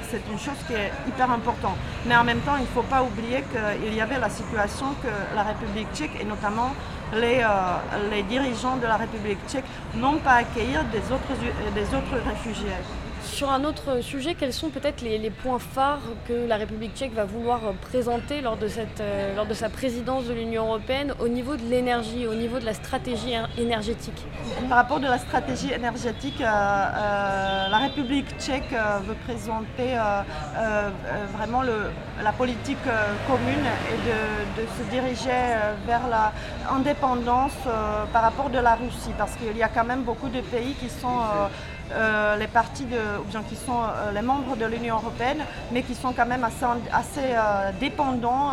c'est 0.10 0.22
une 0.32 0.40
chose 0.40 0.58
qui 0.68 0.74
est 0.74 0.92
hyper 1.08 1.30
importante. 1.32 1.78
Mais 2.06 2.16
en 2.16 2.24
même 2.24 2.40
temps, 2.40 2.58
il 2.58 2.64
ne 2.64 2.68
faut 2.68 2.84
pas 2.84 3.04
oublier 3.04 3.44
qu'il 3.52 3.94
y 3.94 4.02
avait 4.02 4.20
la 4.20 4.30
situation 4.30 4.88
que 5.02 5.36
la 5.36 5.44
République 5.44 5.88
tchèque, 5.94 6.12
et 6.20 6.26
notamment 6.26 6.74
les, 7.14 7.42
euh, 7.44 8.22
dirigeants 8.30 8.78
de 8.78 8.88
la 8.88 8.98
République 8.98 9.40
tchèque, 9.48 9.66
n'ont 9.96 10.18
pas 10.18 10.36
accueillir 10.36 10.84
des 10.86 11.00
des 11.00 11.88
autres 11.96 12.18
réfugiés. 12.26 13.05
Sur 13.26 13.52
un 13.52 13.64
autre 13.64 14.02
sujet, 14.02 14.36
quels 14.36 14.54
sont 14.54 14.70
peut-être 14.70 15.02
les, 15.02 15.30
points 15.30 15.60
phares 15.60 16.00
que 16.28 16.48
la 16.48 16.58
République 16.58 16.96
tchèque 16.96 17.14
va 17.14 17.26
vouloir 17.26 17.60
présenter 17.82 18.40
lors 18.42 18.56
de, 18.56 18.68
cette, 18.68 19.02
euh, 19.02 19.36
lors 19.36 19.46
de 19.46 19.54
sa 19.54 19.68
présidence 19.70 20.26
de 20.26 20.34
l'Union 20.34 20.68
européenne 20.68 21.14
au 21.20 21.28
niveau 21.28 21.56
de 21.56 21.64
l'énergie, 21.64 22.28
au 22.28 22.36
niveau 22.36 22.60
de 22.60 22.66
la 22.66 22.74
stratégie 22.74 23.34
énergétique? 23.58 24.26
Par 24.70 24.78
rapport 24.78 25.00
de 25.00 25.08
la 25.08 25.18
stratégie 25.18 25.74
énergétique, 25.74 26.40
euh, 26.40 26.46
euh, 26.46 27.68
la 27.70 27.78
République 27.78 28.28
tchèque 28.40 28.74
veut 29.06 29.16
présenter 29.26 29.96
vraiment 31.36 31.64
la 31.64 32.32
politique 32.32 32.78
commune 33.28 33.66
et 33.92 34.60
de, 34.60 34.62
de, 34.62 34.68
se 34.68 34.90
diriger 34.92 35.42
vers 35.86 36.02
l'indépendance 36.72 37.58
par 38.14 38.22
rapport 38.22 38.50
de 38.50 38.60
la 38.60 38.76
Russie, 38.76 39.12
parce 39.18 39.36
qu'il 39.36 39.58
y 39.58 39.64
a 39.64 39.70
quand 39.70 39.84
même 39.84 40.04
beaucoup 40.04 40.30
de 40.30 40.42
pays 40.42 40.74
qui 40.80 40.90
sont 40.90 41.20
euh, 41.92 42.36
les 42.38 42.48
partis 42.48 42.86
ou 43.20 43.24
bien 43.26 43.44
qui 43.44 43.56
sont 43.56 43.80
euh, 43.84 44.12
les 44.12 44.24
membres 44.24 44.56
de 44.56 44.66
l'Union 44.66 44.96
européenne, 44.96 45.44
mais 45.72 45.84
qui 45.84 45.94
sont 45.94 46.14
quand 46.14 46.26
même 46.26 46.44
assez, 46.44 46.66
assez 46.92 47.20
euh, 47.20 47.72
dépendants 47.80 48.52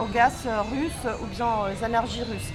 au 0.00 0.06
gaz 0.06 0.46
russe 0.70 1.12
ou 1.22 1.26
bien 1.26 1.46
aux 1.46 1.84
énergies 1.84 2.22
russes. 2.22 2.52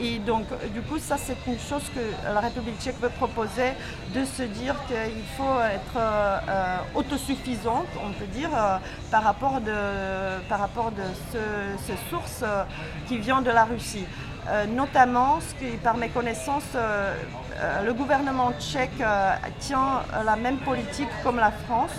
Et 0.00 0.18
donc, 0.18 0.44
du 0.72 0.80
coup, 0.82 0.98
ça, 0.98 1.16
c'est 1.18 1.36
une 1.46 1.58
chose 1.58 1.82
que 1.94 2.00
la 2.32 2.40
République 2.40 2.80
tchèque 2.80 3.00
veut 3.00 3.10
proposer, 3.10 3.72
de 4.14 4.24
se 4.24 4.44
dire 4.44 4.74
qu'il 4.86 5.24
faut 5.36 5.60
être 5.60 6.00
autosuffisante, 6.94 7.88
on 8.02 8.12
peut 8.12 8.26
dire, 8.32 8.50
par 9.10 9.24
rapport 9.24 9.60
de, 9.60 10.40
par 10.48 10.60
rapport 10.60 10.90
de 10.92 11.02
ces 11.32 11.96
sources 12.08 12.44
qui 13.08 13.18
viennent 13.18 13.42
de 13.42 13.50
la 13.50 13.64
Russie. 13.64 14.06
notamment, 14.74 15.38
ce 15.40 15.54
qui, 15.56 15.76
par 15.76 15.96
mes 15.96 16.08
connaissances, 16.08 16.74
euh, 16.76 17.14
le 17.84 17.92
gouvernement 17.92 18.52
tchèque 18.58 19.00
euh, 19.00 19.34
tient 19.58 20.02
la 20.24 20.36
même 20.36 20.58
politique 20.58 21.08
comme 21.22 21.36
la 21.36 21.50
France. 21.50 21.92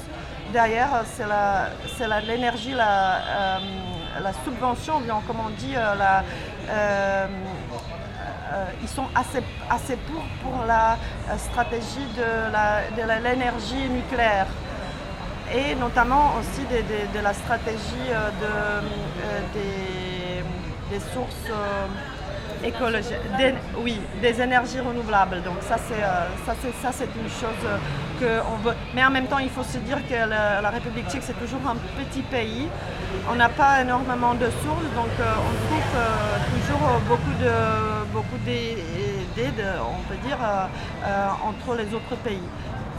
Derrière, 0.52 1.04
c'est 1.06 2.08
l'énergie, 2.28 2.72
la, 2.72 3.16
euh, 3.16 3.58
la, 4.22 4.34
subvention, 4.44 5.02
comme 5.28 5.40
on 5.40 5.50
dit, 5.52 5.76
ils 8.82 8.90
sont 8.90 9.06
assez, 9.16 9.42
assez 9.70 9.96
pour, 9.96 10.24
pour 10.44 10.66
la 10.66 10.98
stratégie 11.38 12.08
de 12.18 13.24
l'énergie 13.24 13.88
nucléaire 13.90 14.48
et 15.54 15.76
notamment 15.76 16.34
aussi 16.40 16.66
de, 16.68 17.20
la 17.22 17.34
stratégie 17.34 18.10
de, 18.42 19.60
des, 20.92 21.00
sources 21.14 21.52
écologique, 22.64 23.16
oui, 23.78 24.00
des 24.22 24.42
énergies 24.42 24.80
renouvelables. 24.80 25.42
Donc 25.44 25.58
ça 25.62 25.76
c'est 25.78 26.04
euh, 26.04 26.28
ça 26.46 26.54
ça 26.82 26.90
c'est 26.92 27.10
une 27.16 27.30
chose 27.30 27.64
qu'on 28.20 28.58
veut. 28.58 28.76
Mais 28.96 29.04
en 29.04 29.12
même 29.12 29.28
temps, 29.28 29.40
il 29.40 29.50
faut 29.50 29.64
se 29.64 29.78
dire 29.80 30.00
que 30.08 30.14
la, 30.14 30.70
République 30.70 31.10
tchèque 31.10 31.24
c'est 31.24 31.40
toujours 31.40 31.62
un 31.68 31.78
petit 32.00 32.22
pays. 32.22 32.68
On 33.30 33.36
n'a 33.36 33.50
pas 33.50 33.82
énormément 33.82 34.34
de 34.34 34.46
sources, 34.64 34.90
donc 34.96 35.14
euh, 35.20 35.46
on 35.48 35.54
trouve 35.68 35.92
euh, 35.96 36.08
toujours 36.56 36.88
beaucoup 37.08 37.36
de 37.42 37.54
beaucoup 38.14 38.38
d'aide, 38.46 39.64
on 39.82 40.02
peut 40.08 40.20
dire, 40.28 40.38
entre 41.44 41.78
les 41.78 41.94
autres 41.96 42.16
pays. 42.24 42.48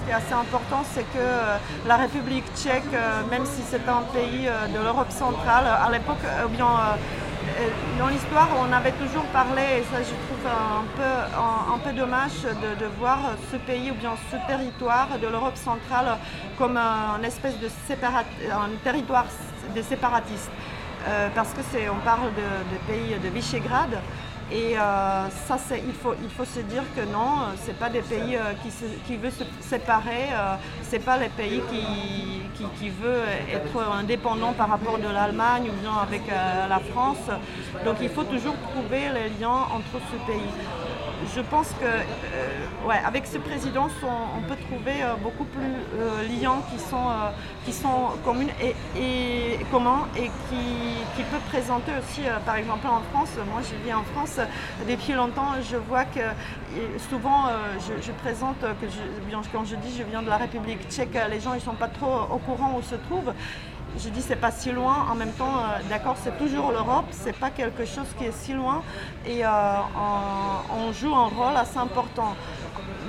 Ce 0.01 0.07
qui 0.07 0.11
est 0.11 0.15
assez 0.15 0.33
important, 0.33 0.83
c'est 0.93 1.05
que 1.13 1.87
la 1.87 1.97
République 1.97 2.45
tchèque, 2.57 2.93
même 3.31 3.45
si 3.45 3.63
c'est 3.63 3.87
un 3.89 4.03
pays 4.13 4.49
de 4.75 4.83
l'Europe 4.83 5.11
centrale, 5.11 5.65
à 5.67 5.91
l'époque, 5.93 6.25
bien 6.51 6.67
euh, 6.67 6.97
dans 7.99 8.09
l'histoire, 8.09 8.49
on 8.59 8.73
avait 8.73 8.93
toujours 8.93 9.25
parlé, 9.33 9.63
et 9.79 9.83
ça 9.93 9.99
je 10.01 10.15
trouve 10.27 10.47
un 10.47 11.79
peu, 11.79 11.93
dommage 11.93 12.43
de, 12.81 12.87
voir 12.99 13.19
ce 13.51 13.57
pays 13.57 13.91
ou 13.91 13.95
bien 13.95 14.15
ce 14.31 14.37
territoire 14.47 15.09
de 15.21 15.27
l'Europe 15.27 15.57
centrale 15.57 16.17
comme 16.59 16.77
un 16.77 17.23
espèce 17.23 17.59
de 17.59 17.69
un 17.69 18.71
territoire 18.83 19.27
de 19.75 19.83
séparatistes. 19.83 20.51
Euh, 21.09 21.29
parce 21.35 21.53
que 21.53 21.61
c'est, 21.71 21.89
on 21.89 21.99
parle 22.05 22.31
de, 22.35 22.93
pays 22.93 23.19
de 23.19 23.29
Visegrad 23.29 23.91
et 24.53 24.77
euh, 24.77 25.31
ça, 25.47 25.57
il, 25.77 25.95
faut, 25.95 26.45
se 26.45 26.61
dire 26.61 26.83
que 26.95 27.01
non, 27.11 27.55
ce 27.67 27.73
pas 27.73 27.89
des 27.89 28.03
pays 28.03 28.37
euh, 28.37 28.53
qui, 29.07 29.17
veulent 29.17 29.33
se 29.33 29.45
séparer, 29.61 30.29
euh, 30.31 30.57
ce 30.91 30.97
pas 30.97 31.17
les 31.17 31.31
pays 31.31 31.63
qui, 31.71 32.32
qui, 32.79 32.91
veulent 32.91 33.29
être 33.51 33.83
indépendants 33.93 34.53
par 34.53 34.69
rapport 34.69 34.99
de 34.99 35.09
l'Allemagne 35.09 35.71
ou 35.71 35.81
bien 35.81 35.95
avec 36.03 36.23
la 36.29 36.81
France. 36.81 37.29
Donc 37.85 37.97
il 38.01 38.09
faut 38.09 38.25
toujours 38.25 38.55
trouver 38.73 39.09
les 39.15 39.29
liens 39.41 39.67
entre 39.73 39.99
ce 40.11 40.17
pays. 40.31 40.51
Je 41.35 41.41
pense 41.41 41.69
que 41.81 41.85
euh, 41.85 42.89
ouais, 42.89 43.01
avec 43.05 43.27
ce 43.27 43.39
président, 43.39 43.89
on, 44.03 44.41
peut 44.49 44.57
trouver 44.69 44.95
beaucoup 45.23 45.45
plus 45.45 46.41
liens 46.41 46.61
qui 46.71 46.79
sont, 46.79 47.11
qui 47.65 47.73
sont 47.73 48.11
communs 48.25 48.53
et, 48.61 49.59
communs 49.71 50.09
et 50.17 50.31
qui, 50.49 50.65
qui 51.17 51.23
peuvent 51.31 51.49
présenter 51.49 51.93
aussi, 51.99 52.23
par 52.45 52.57
exemple 52.57 52.87
en 52.87 53.03
France, 53.13 53.31
moi 53.51 53.61
je 53.63 53.75
vis 53.85 53.95
en 53.95 54.03
France. 54.15 54.39
Depuis 54.89 55.13
longtemps, 55.13 55.53
je 55.63 55.77
vois 55.77 56.05
que 56.05 56.21
souvent 57.11 57.45
je, 57.79 58.13
présente, 58.13 58.61
que 58.61 58.87
quand 59.53 59.65
je 59.65 59.77
dis 59.77 59.97
je 59.97 60.03
viens 60.03 60.23
de 60.23 60.29
la 60.29 60.39
République 60.39 60.89
tchèque, 60.91 61.17
les 61.31 61.41
gens 61.41 61.55
ils 61.55 61.61
sont 61.61 61.75
pas 61.75 61.89
trop 61.89 62.27
au 62.33 62.39
courant 62.39 62.75
où 62.79 62.83
se 62.83 62.97
trouvent 62.97 63.33
je 63.99 64.09
dis 64.09 64.23
c'est 64.23 64.37
pas 64.37 64.51
si 64.51 64.73
loin. 64.73 65.07
En 65.11 65.15
même 65.15 65.33
temps, 65.33 65.59
euh, 65.59 65.89
d'accord, 65.89 66.17
c'est 66.23 66.37
toujours 66.39 66.73
l'Europe, 66.73 67.07
c'est 67.11 67.37
pas 67.37 67.51
quelque 67.51 67.85
chose 67.85 68.07
qui 68.19 68.25
est 68.25 68.33
si 68.33 68.53
loin 68.53 68.83
et 69.27 69.45
euh, 69.45 69.49
on, 70.71 70.93
joue 70.93 71.15
un 71.15 71.29
rôle 71.29 71.57
assez 71.57 71.79
important. 71.79 72.35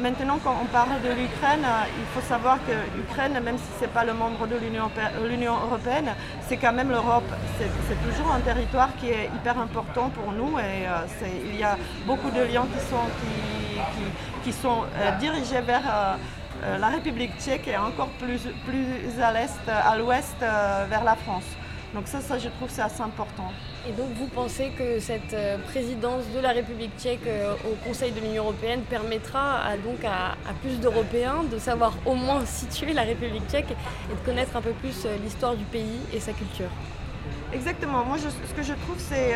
Maintenant, 0.02 0.40
quand 0.44 0.56
on 0.62 0.66
parle 0.66 1.02
de 1.02 1.10
l'Ukraine, 1.10 1.64
euh, 1.64 1.84
il 1.98 2.06
faut 2.14 2.28
savoir 2.28 2.58
que 2.66 2.72
l'Ukraine, 2.98 3.40
même 3.44 3.58
si 3.58 3.70
c'est 3.80 3.92
pas 3.92 4.04
le 4.04 4.14
membre 4.14 4.48
de 4.48 4.56
l'Union 4.58 5.56
européenne, 5.66 6.14
c'est 6.48 6.58
quand 6.58 6.74
même 6.74 6.90
l'Europe. 6.90 7.30
C'est 7.60 8.10
toujours 8.10 8.32
un 8.34 8.40
territoire 8.40 8.90
qui 9.00 9.10
est 9.10 9.30
hyper 9.36 9.60
important 9.60 10.10
pour 10.10 10.32
nous 10.32 10.58
et 10.60 10.88
il 11.50 11.60
y 11.60 11.64
a 11.64 11.78
beaucoup 12.06 12.32
de 12.32 12.42
liens 12.42 12.66
qui 14.44 14.52
sont, 14.52 14.84
dirigés 15.20 15.62
vers 15.62 16.18
la 16.80 16.90
République 16.90 17.32
tchèque 17.40 17.68
est 17.68 17.78
encore 17.78 18.10
plus, 18.20 18.42
à 19.22 19.32
l'est, 19.32 19.60
à 19.68 19.98
l'ouest, 19.98 20.36
euh, 20.42 20.86
vers 20.90 21.04
la 21.04 21.16
France. 21.16 21.46
Donc 21.94 22.08
ça, 22.08 22.22
ça 22.22 22.40
je 22.40 22.50
trouve 22.50 22.70
c'est 22.70 22.82
assez 22.82 23.02
important. 23.02 23.52
Et 23.88 23.92
donc 23.92 24.08
vous 24.16 24.28
pensez 24.28 24.72
que 24.78 25.00
cette 25.00 25.34
euh, 25.34 25.58
présidence 25.60 26.24
de 26.36 26.40
la 26.40 26.50
République 26.50 26.92
tchèque 26.98 27.28
au 27.66 27.76
Conseil 27.88 28.12
de 28.12 28.20
l'Union 28.20 28.44
européenne 28.44 28.82
permettra 28.90 29.78
donc 29.84 30.04
à, 30.04 30.36
plus 30.62 30.80
d'Européens 30.80 31.44
de 31.52 31.60
savoir 31.60 31.94
au 32.06 32.16
moins 32.16 32.46
situer 32.46 32.94
la 32.94 33.04
République 33.04 33.48
tchèque 33.50 33.72
et 34.12 34.14
de 34.14 34.26
connaître 34.26 34.56
un 34.56 34.62
peu 34.62 34.72
plus 34.72 35.06
l'histoire 35.24 35.56
du 35.56 35.66
pays 35.66 36.00
et 36.14 36.20
sa 36.20 36.34
culture? 36.34 36.70
Exactement. 37.54 38.04
Moi, 38.04 38.18
ce 38.18 38.54
que 38.54 38.64
je 38.64 38.74
trouve, 38.74 38.98
c'est 38.98 39.36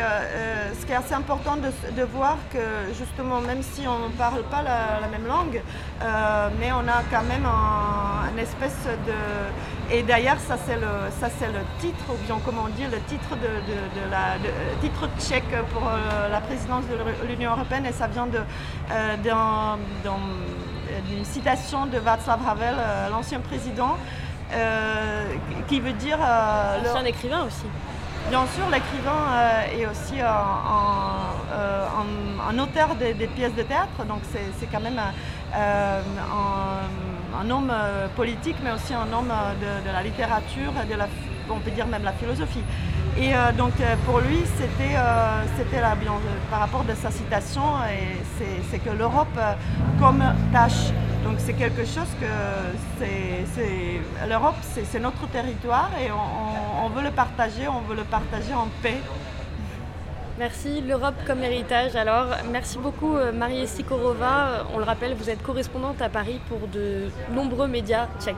ce 0.78 0.84
qui 0.84 0.92
est 0.92 0.96
assez 0.96 1.14
important 1.14 1.56
de, 1.56 2.02
voir 2.02 2.36
que 2.52 2.92
justement, 2.98 3.40
même 3.40 3.62
si 3.62 3.86
on 3.86 4.08
ne 4.08 4.14
parle 4.14 4.42
pas 4.44 4.62
la, 4.62 5.06
même 5.08 5.26
langue, 5.26 5.62
mais 6.58 6.72
on 6.72 6.88
a 6.88 7.02
quand 7.10 7.22
même 7.22 7.46
un, 7.46 8.30
une 8.32 8.38
espèce 8.40 8.76
de... 9.06 9.94
Et 9.94 10.02
d'ailleurs, 10.02 10.38
ça 10.38 10.56
c'est 10.66 10.76
le, 10.76 11.10
ça 11.20 11.28
c'est 11.38 11.46
le 11.46 11.60
titre, 11.80 12.04
ou 12.10 12.16
bien 12.26 12.38
comment 12.44 12.64
on 12.66 12.76
dit, 12.76 12.84
le 12.84 13.00
titre 13.02 13.36
de, 13.36 14.10
la 14.10 14.36
titre 14.80 15.08
tchèque 15.18 15.54
pour 15.72 15.84
la 16.30 16.40
présidence 16.40 16.84
de 16.86 17.26
l'Union 17.26 17.52
européenne, 17.52 17.86
et 17.86 17.92
ça 17.92 18.08
vient 18.08 18.26
de, 18.26 18.40
d'une 21.08 21.24
citation 21.24 21.86
de 21.86 21.98
Václav 21.98 22.40
Havel, 22.48 22.74
l'ancien 23.12 23.38
président, 23.40 23.96
qui 25.68 25.78
veut 25.80 25.92
dire... 25.92 26.18
l'ancien 26.18 27.04
écrivain 27.04 27.44
aussi. 27.44 27.66
Bien 28.28 28.44
sûr, 28.54 28.68
l'écrivain 28.70 29.24
euh, 29.30 29.80
est 29.80 29.86
aussi 29.86 30.20
un, 30.20 30.26
euh, 31.50 32.62
auteur 32.62 32.94
des, 32.96 33.14
pièces 33.26 33.54
de 33.54 33.62
théâtre, 33.62 34.04
donc 34.06 34.20
c'est 34.30 34.66
quand 34.66 34.80
même 34.80 35.00
euh, 35.56 36.00
un, 37.40 37.50
homme 37.50 37.72
politique, 38.16 38.56
mais 38.62 38.72
aussi 38.72 38.92
un 38.92 39.10
homme 39.16 39.32
de, 39.60 39.90
la 39.90 40.02
littérature, 40.02 40.72
de 40.90 40.94
la, 40.94 41.08
on 41.48 41.58
peut 41.60 41.70
dire 41.70 41.86
même 41.86 42.02
la 42.04 42.12
philosophie. 42.12 42.64
Et 43.16 43.32
donc 43.56 43.72
pour 44.04 44.18
lui, 44.18 44.40
c'était 44.58 44.94
par 46.50 46.60
rapport 46.60 46.84
de 46.84 46.94
sa 46.94 47.10
citation, 47.10 47.62
c'est 48.70 48.78
que 48.78 48.90
l'Europe 48.90 49.38
comme 49.98 50.22
tâche 50.52 50.92
donc 51.24 51.36
c'est 51.38 51.52
quelque 51.52 51.84
chose 51.84 52.08
que 52.20 52.26
c'est, 52.98 54.26
l'Europe, 54.28 54.56
c'est, 54.62 55.00
notre 55.00 55.26
territoire 55.28 55.90
et 56.00 56.10
on, 56.10 56.88
veut 56.90 57.02
le 57.02 57.10
partager, 57.10 57.68
on 57.68 57.80
veut 57.80 57.96
le 57.96 58.04
partager 58.04 58.54
en 58.54 58.68
paix. 58.82 58.98
Merci, 60.38 60.80
l'Europe 60.80 61.16
comme 61.26 61.42
héritage. 61.42 61.96
Alors, 61.96 62.26
merci 62.52 62.78
beaucoup 62.78 63.16
euh, 63.16 63.32
Marie 63.32 63.66
Sikorova. 63.66 64.66
On 64.72 64.78
le 64.78 64.84
rappelle, 64.84 65.14
vous 65.14 65.28
êtes 65.28 65.42
correspondante 65.42 66.00
à 66.00 66.08
Paris 66.08 66.38
pour 66.48 66.68
de 66.68 67.08
nombreux 67.34 67.66
médias 67.66 68.06
tchèques. 68.20 68.36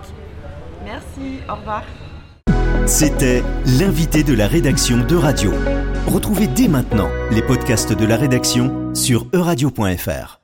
Merci, 0.85 1.41
au 1.49 1.57
revoir. 1.57 1.83
C'était 2.87 3.43
l'invité 3.79 4.25
de 4.25 4.35
la 4.35 4.47
rédaction 4.49 5.05
de 5.05 5.15
Radio. 5.15 5.53
Retrouvez 6.07 6.47
dès 6.47 6.69
maintenant 6.69 7.09
les 7.31 7.43
podcasts 7.43 7.93
de 7.93 8.07
la 8.07 8.17
rédaction 8.17 8.95
sur 8.95 9.27
euradio.fr. 9.35 10.40